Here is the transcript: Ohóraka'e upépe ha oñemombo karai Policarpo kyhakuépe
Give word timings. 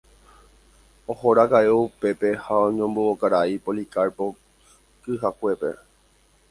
Ohóraka'e 1.13 1.69
upépe 1.81 2.29
ha 2.43 2.53
oñemombo 2.65 3.03
karai 3.21 3.55
Policarpo 3.65 4.25
kyhakuépe 5.01 5.69